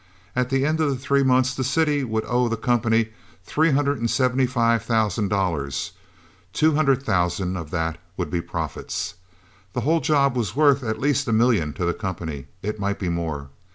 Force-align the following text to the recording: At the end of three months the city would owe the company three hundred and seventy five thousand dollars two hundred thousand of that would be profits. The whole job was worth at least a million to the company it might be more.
At 0.35 0.49
the 0.49 0.65
end 0.65 0.81
of 0.81 0.99
three 0.99 1.21
months 1.21 1.53
the 1.53 1.63
city 1.63 2.03
would 2.03 2.25
owe 2.25 2.47
the 2.49 2.57
company 2.57 3.09
three 3.43 3.69
hundred 3.69 3.99
and 3.99 4.09
seventy 4.09 4.47
five 4.47 4.81
thousand 4.83 5.27
dollars 5.27 5.91
two 6.53 6.73
hundred 6.73 7.03
thousand 7.03 7.55
of 7.55 7.69
that 7.69 7.99
would 8.17 8.31
be 8.31 8.41
profits. 8.41 9.13
The 9.73 9.81
whole 9.81 9.99
job 9.99 10.35
was 10.35 10.55
worth 10.55 10.81
at 10.81 10.99
least 10.99 11.27
a 11.27 11.31
million 11.31 11.71
to 11.73 11.85
the 11.85 11.93
company 11.93 12.47
it 12.63 12.79
might 12.79 12.97
be 12.97 13.09
more. 13.09 13.51